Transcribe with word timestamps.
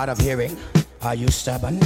hard 0.00 0.08
of 0.08 0.18
hearing. 0.18 0.56
Are 1.02 1.14
you 1.14 1.28
stubborn? 1.28 1.78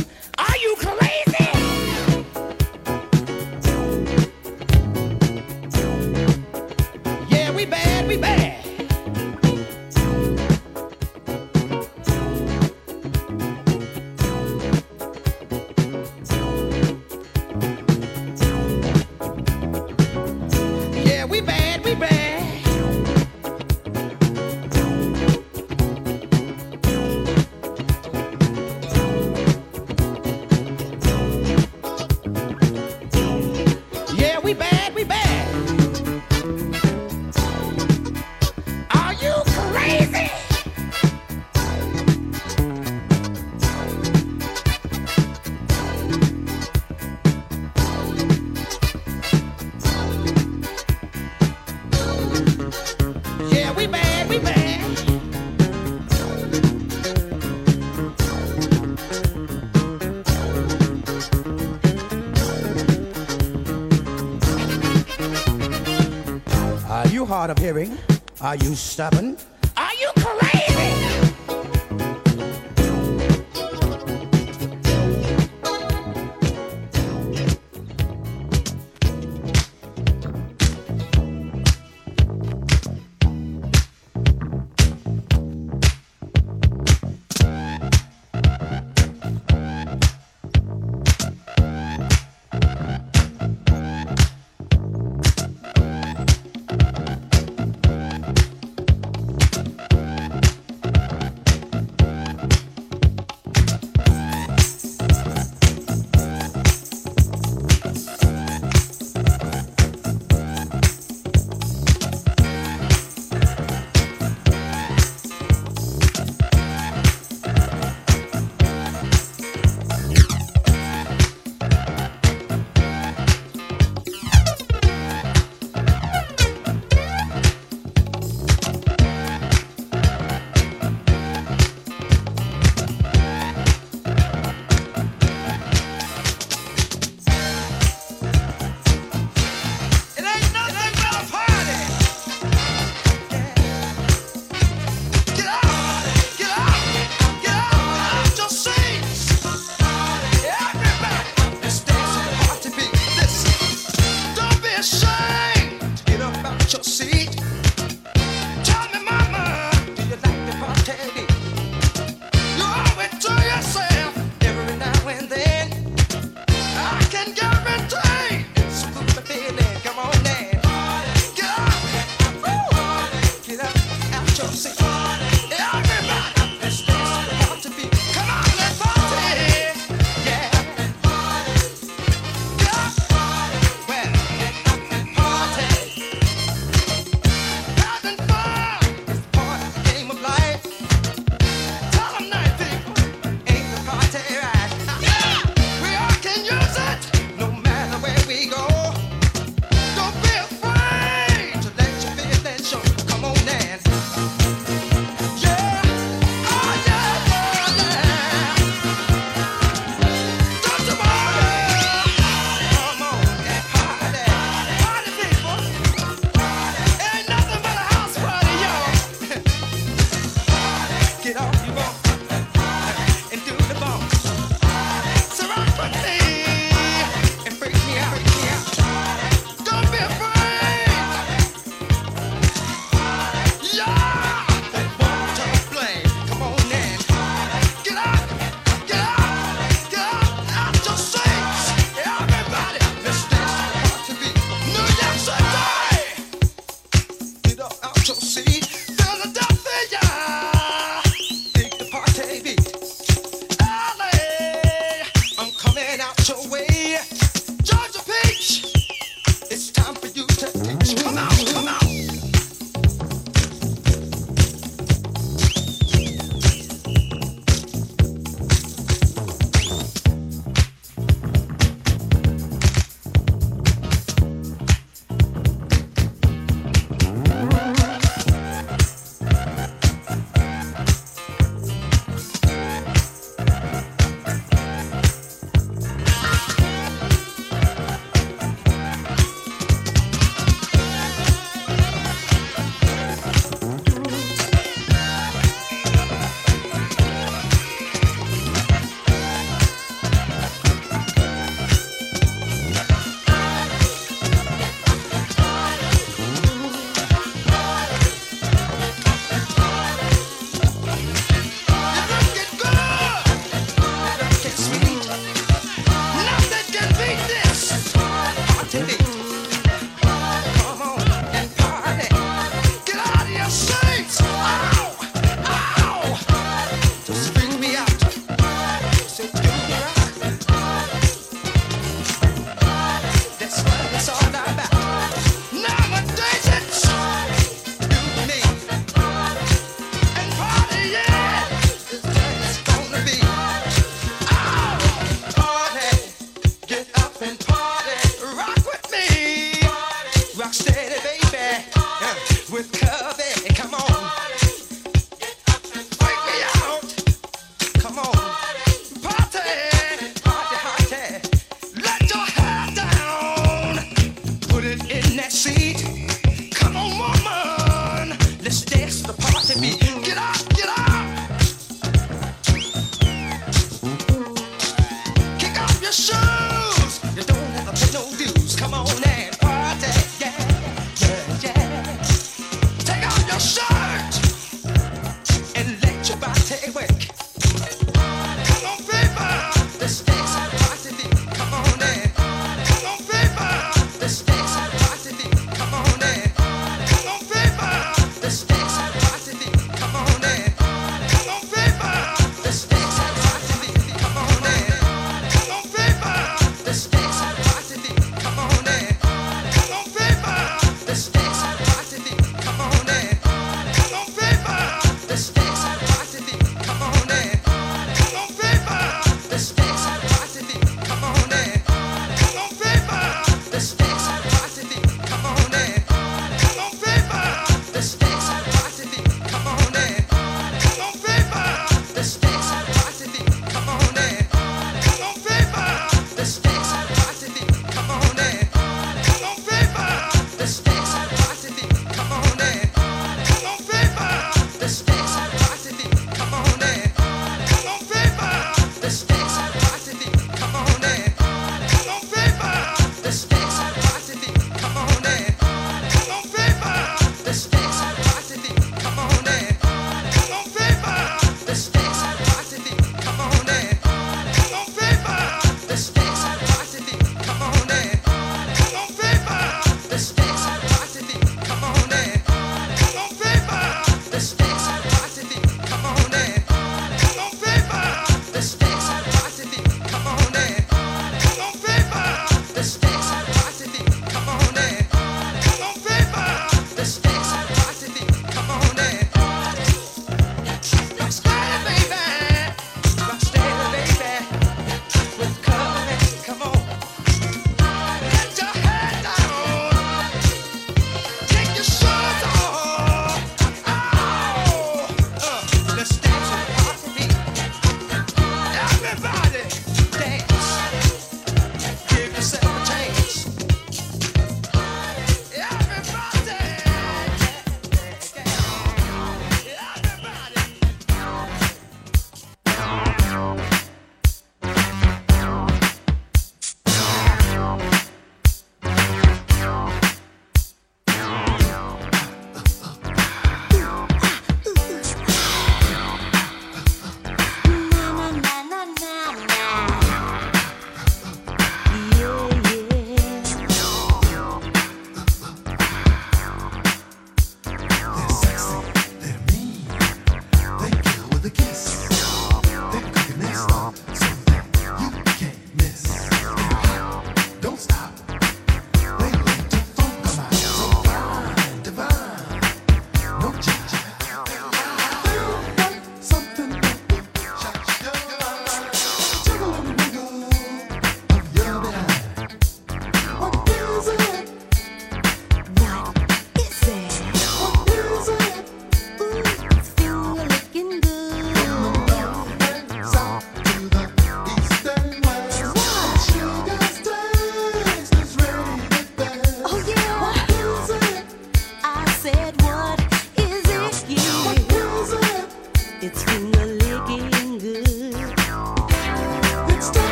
hard 67.44 67.58
of 67.58 67.62
hearing. 67.62 67.98
Are 68.40 68.56
you 68.56 68.74
stubborn? 68.74 69.36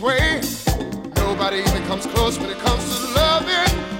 way. 0.00 0.40
Nobody 1.16 1.58
even 1.58 1.82
comes 1.84 2.06
close 2.06 2.38
when 2.38 2.50
it 2.50 2.58
comes 2.58 2.84
to 2.84 3.14
loving. 3.14 3.95